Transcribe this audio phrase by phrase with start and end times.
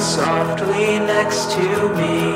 [0.00, 2.32] softly next to me.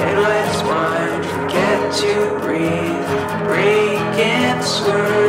[0.00, 3.46] Headlights wide, forget to breathe.
[3.46, 5.25] Break and swirl.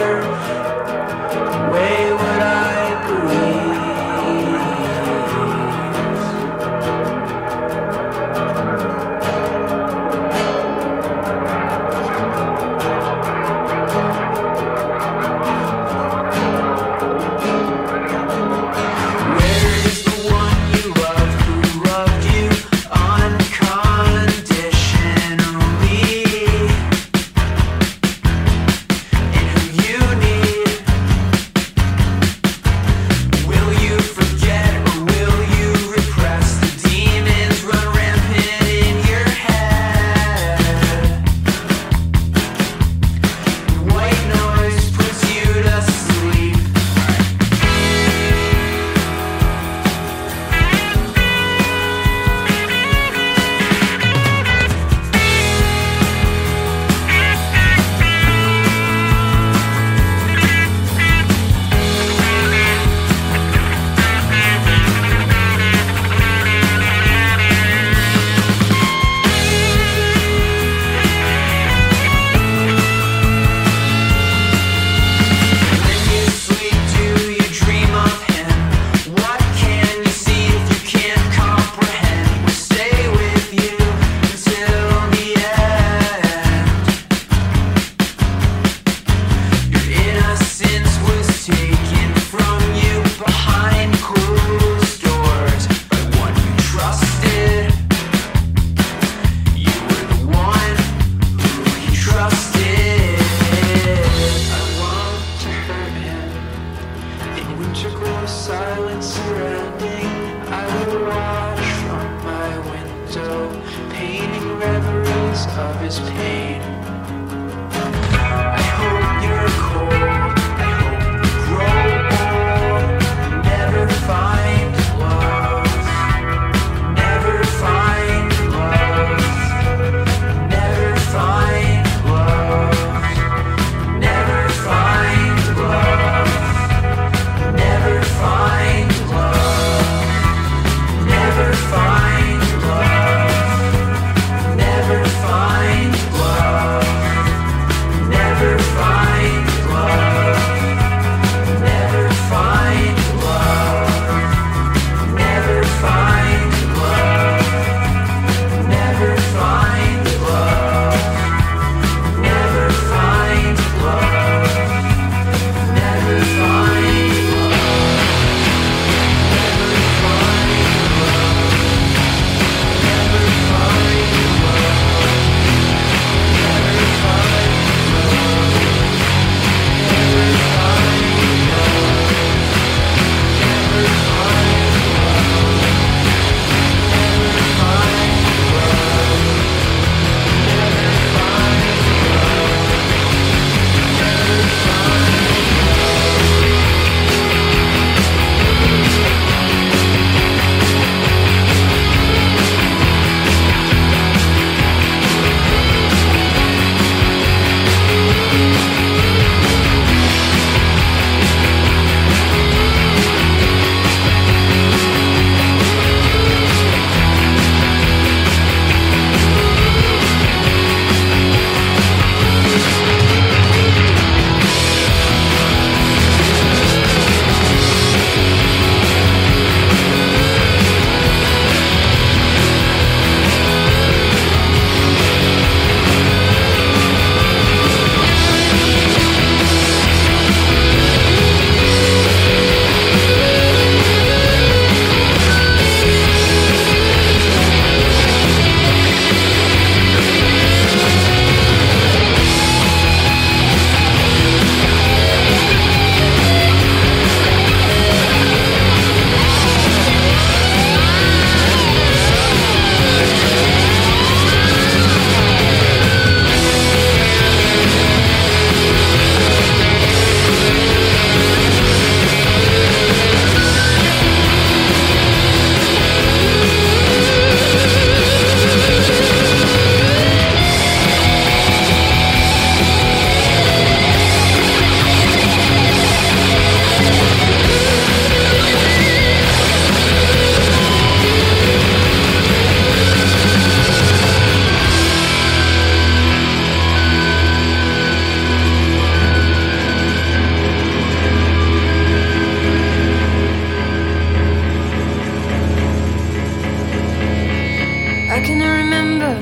[308.17, 309.13] I can remember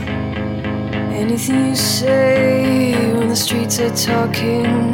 [1.13, 4.93] anything you say when the streets are talking.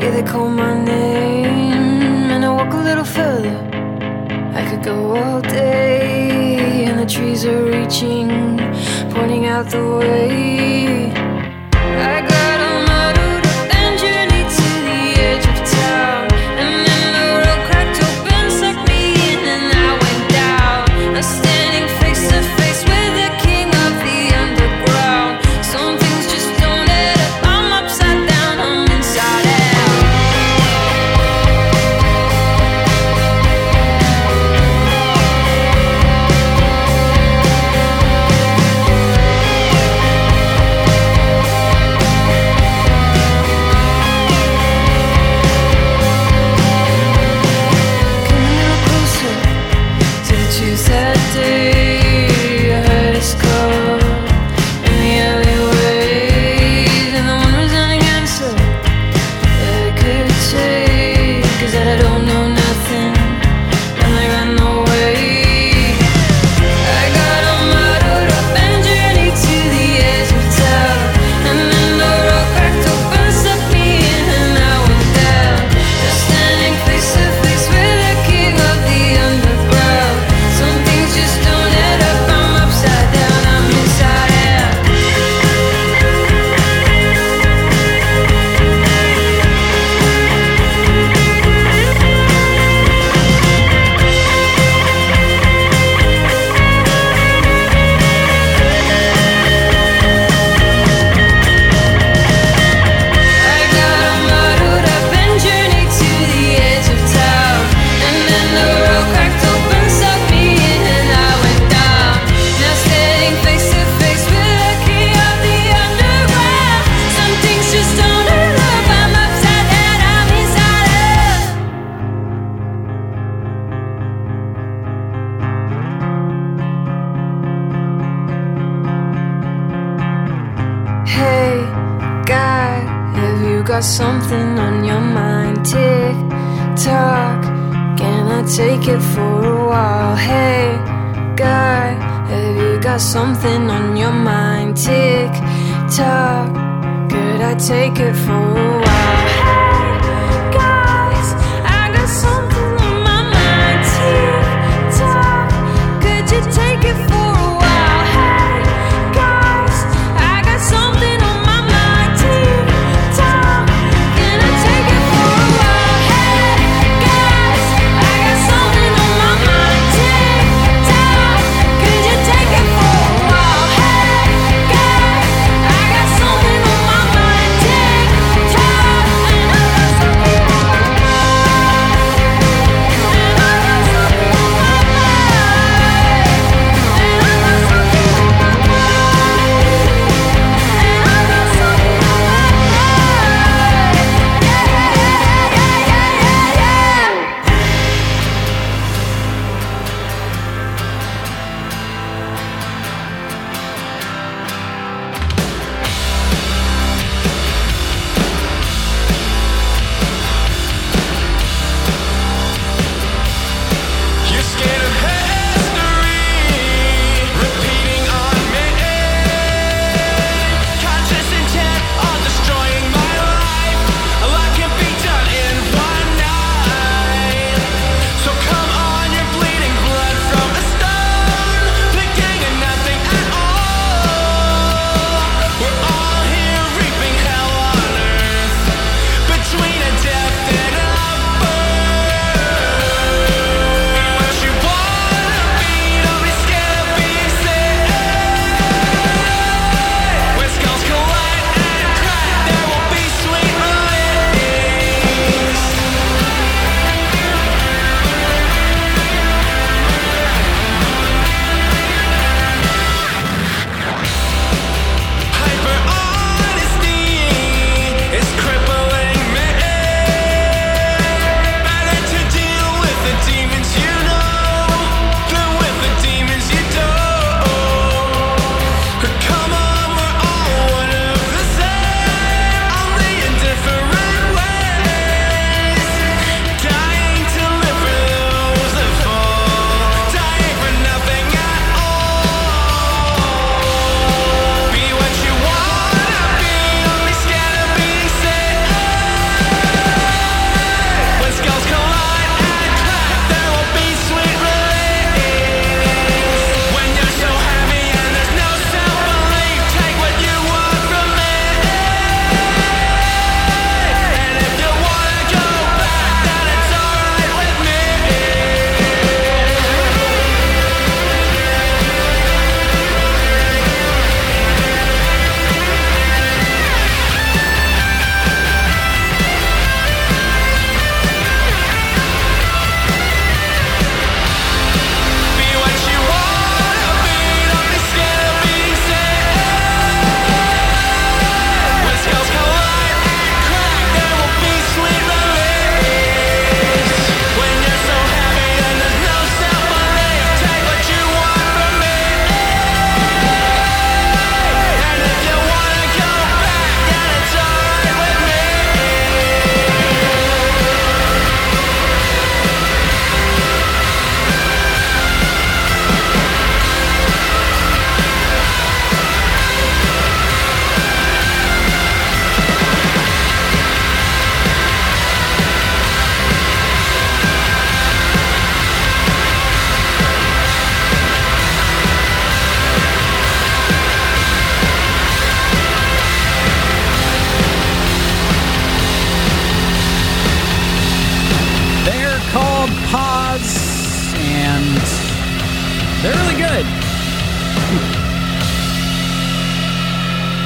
[0.00, 3.56] Yeah, they call my name, and I walk a little further.
[4.52, 8.58] I could go all day, and the trees are reaching,
[9.14, 11.25] pointing out the way.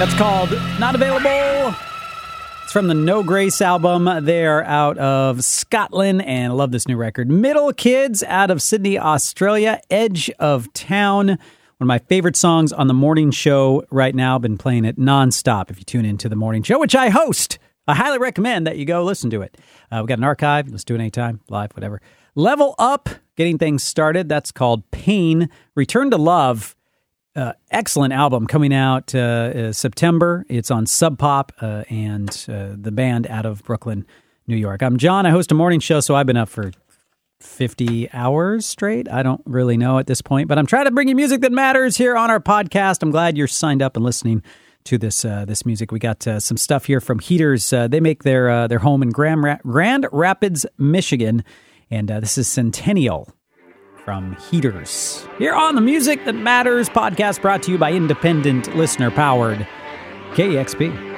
[0.00, 1.76] That's called Not Available.
[2.62, 4.24] It's from the No Grace album.
[4.24, 7.28] They're out of Scotland and I love this new record.
[7.28, 9.78] Middle Kids out of Sydney, Australia.
[9.90, 11.28] Edge of Town.
[11.28, 11.38] One
[11.82, 14.38] of my favorite songs on the morning show right now.
[14.38, 17.58] Been playing it nonstop if you tune into the morning show, which I host.
[17.86, 19.58] I highly recommend that you go listen to it.
[19.92, 20.66] Uh, we've got an archive.
[20.70, 22.00] Let's do it anytime, live, whatever.
[22.34, 24.30] Level Up, getting things started.
[24.30, 25.50] That's called Pain.
[25.74, 26.74] Return to Love
[27.36, 30.44] uh, excellent album coming out uh, uh, September.
[30.48, 34.06] It's on Sub Pop uh, and uh, the band out of Brooklyn,
[34.46, 34.82] New York.
[34.82, 35.26] I'm John.
[35.26, 36.72] I host a morning show, so I've been up for
[37.40, 39.08] 50 hours straight.
[39.08, 41.52] I don't really know at this point, but I'm trying to bring you music that
[41.52, 43.02] matters here on our podcast.
[43.02, 44.42] I'm glad you're signed up and listening
[44.84, 45.92] to this uh, this music.
[45.92, 47.72] We got uh, some stuff here from Heaters.
[47.72, 51.44] Uh, they make their their home in Grand, Ra- Grand Rapids, Michigan,
[51.90, 53.28] and this is Centennial
[54.10, 55.24] from Heaters.
[55.38, 59.64] Here on the Music That Matters podcast brought to you by independent listener powered
[60.32, 61.09] KEXP.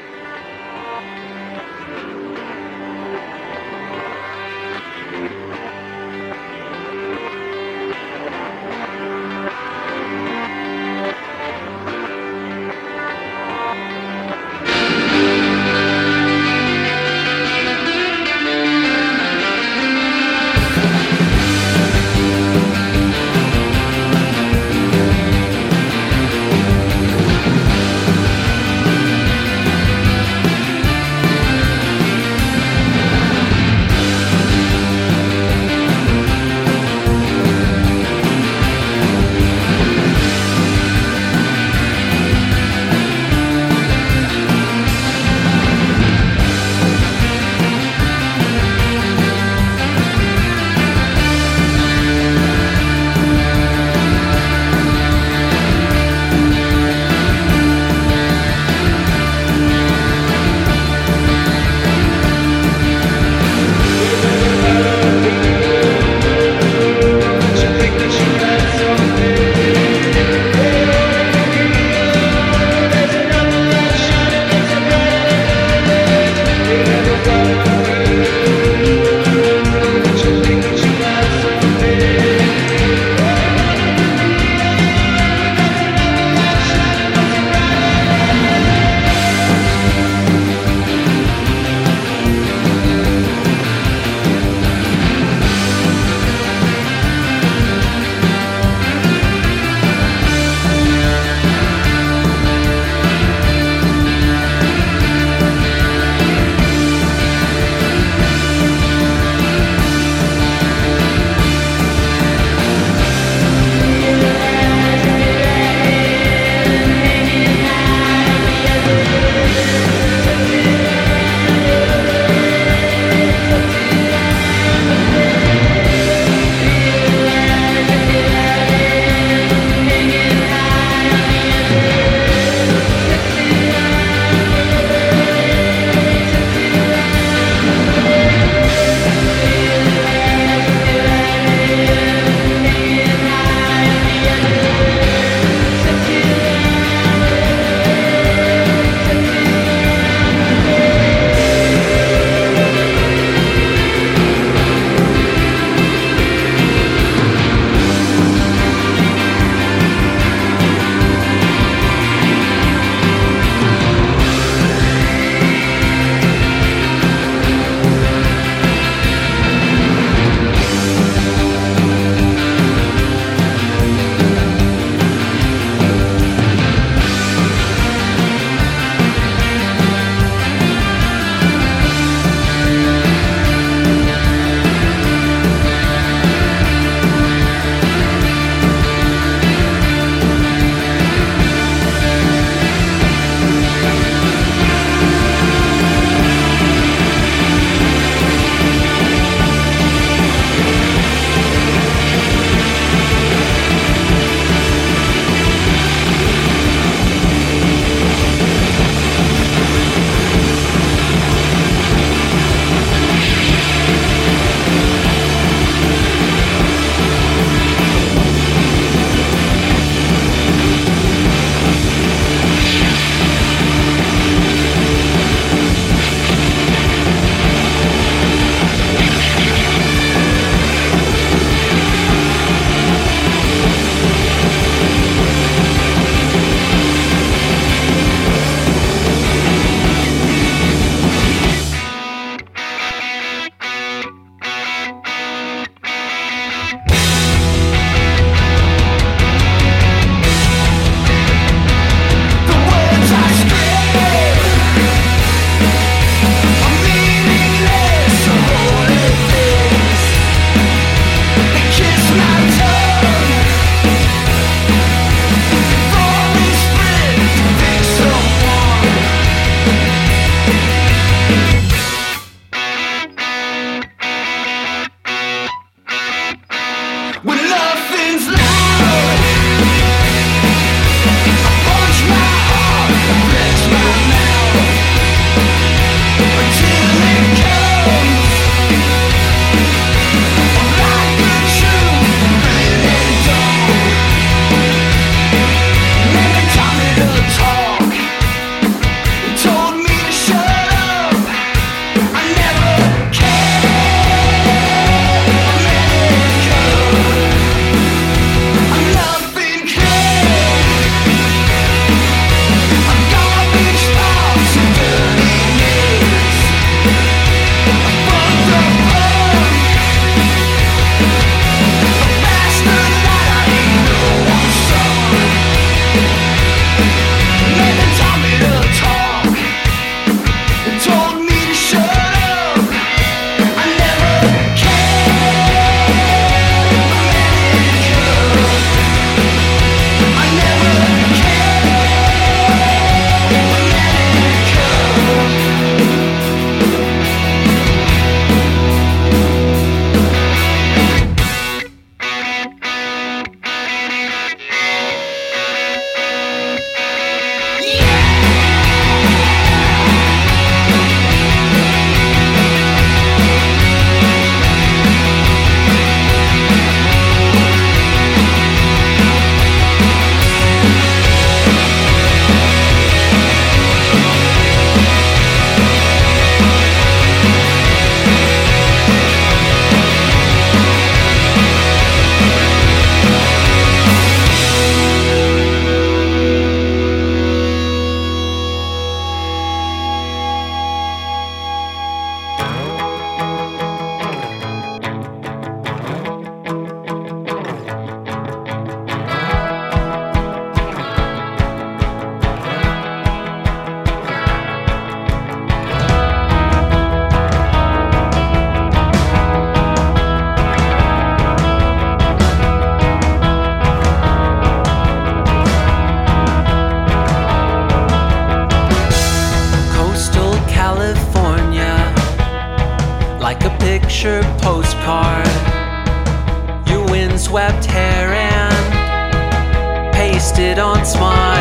[427.33, 431.32] Windswept hair and pasted on smile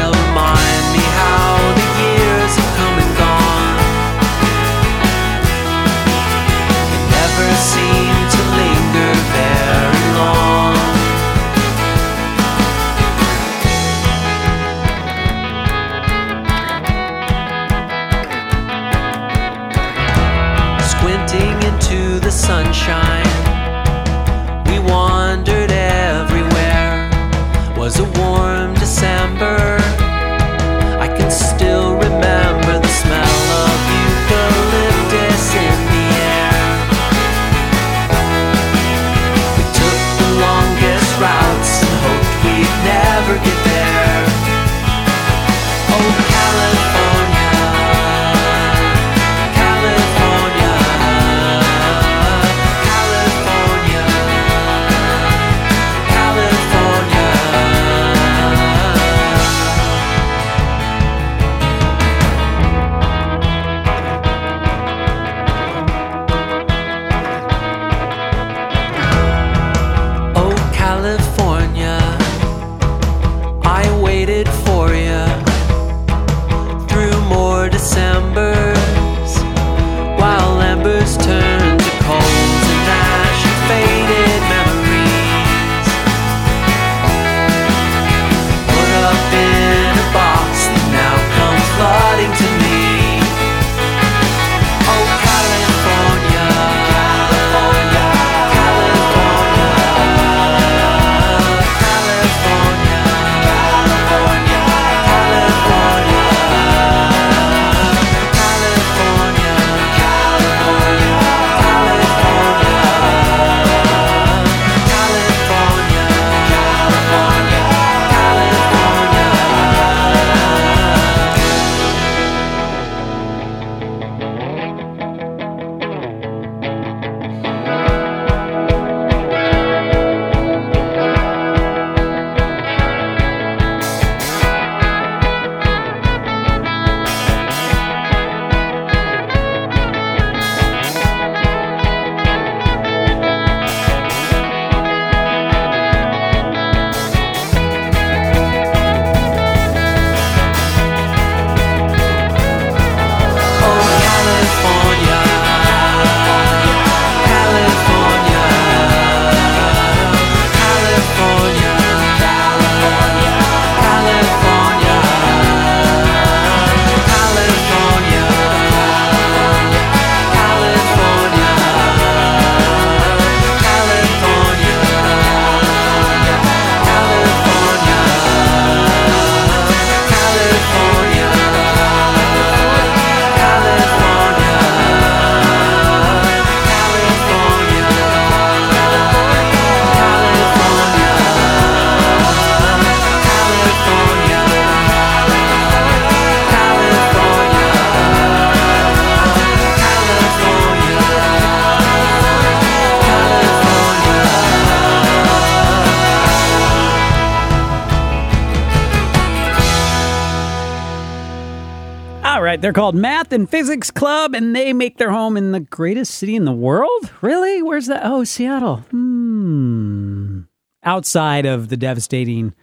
[212.71, 216.37] they're called Math and Physics Club, and they make their home in the greatest city
[216.37, 217.11] in the world.
[217.19, 217.61] Really?
[217.61, 217.99] Where's that?
[218.05, 218.77] Oh, Seattle.
[218.91, 220.43] Hmm.
[220.81, 222.53] Outside of the devastating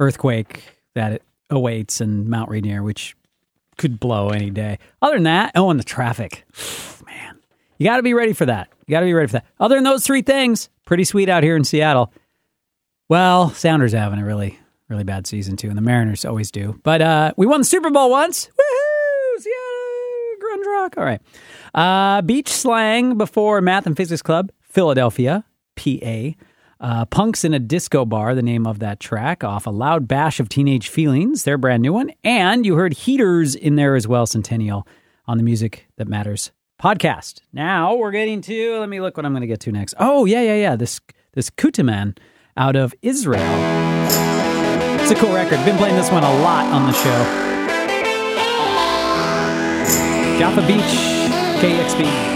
[0.00, 0.64] earthquake
[0.96, 3.16] that it awaits in Mount Rainier, which
[3.78, 4.80] could blow any day.
[5.00, 6.44] Other than that, oh, and the traffic.
[7.06, 7.38] Man,
[7.78, 8.70] you got to be ready for that.
[8.88, 9.46] You got to be ready for that.
[9.60, 12.12] Other than those three things, pretty sweet out here in Seattle.
[13.08, 16.80] Well, Sounders having a really, really bad season too, and the Mariners always do.
[16.82, 18.46] But uh, we won the Super Bowl once.
[18.48, 18.83] Woohoo!
[20.66, 20.94] Rock.
[20.96, 21.20] All right.
[21.74, 25.44] Uh, beach slang before Math and Physics Club, Philadelphia,
[25.76, 26.30] PA.
[26.80, 30.38] Uh, Punks in a Disco Bar, the name of that track, off a loud bash
[30.38, 32.12] of teenage feelings, their brand new one.
[32.22, 34.86] And you heard Heaters in there as well, Centennial,
[35.26, 36.50] on the Music That Matters
[36.82, 37.40] podcast.
[37.52, 39.94] Now we're getting to, let me look what I'm going to get to next.
[39.98, 40.76] Oh, yeah, yeah, yeah.
[40.76, 41.00] This,
[41.32, 42.18] this Kutiman
[42.56, 43.40] out of Israel.
[45.00, 45.64] It's a cool record.
[45.64, 47.43] Been playing this one a lot on the show.
[50.38, 50.98] Jaffa Beach,
[51.60, 52.33] KEXP.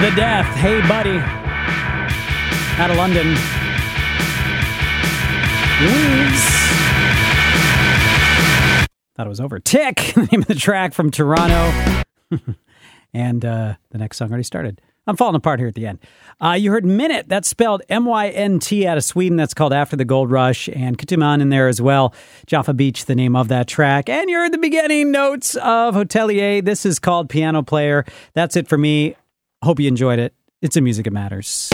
[0.00, 0.46] The Death.
[0.54, 1.18] Hey, buddy.
[2.78, 3.26] Out of London.
[5.80, 6.44] Weaves.
[9.16, 9.58] Thought it was over.
[9.58, 12.04] Tick, the name of the track from Toronto.
[13.12, 14.80] and uh, the next song already started.
[15.08, 15.98] I'm falling apart here at the end.
[16.40, 19.36] Uh, you heard Minute, that's spelled M Y N T out of Sweden.
[19.36, 22.14] That's called After the Gold Rush, and Kutiman in there as well.
[22.46, 24.08] Jaffa Beach, the name of that track.
[24.08, 26.64] And you heard the beginning notes of Hotelier.
[26.64, 28.04] This is called Piano Player.
[28.34, 29.16] That's it for me.
[29.62, 30.34] Hope you enjoyed it.
[30.62, 31.68] It's a music that matters.